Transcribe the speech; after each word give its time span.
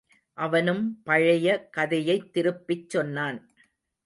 அவனும் 0.37 1.01
பழைய 1.03 1.67
கதையைத் 1.69 2.33
திருப்பிச் 2.33 2.89
சொன்னான். 2.89 3.39